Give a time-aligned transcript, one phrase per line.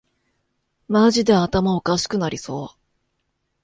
[0.87, 2.77] マジで頭おかしくなりそう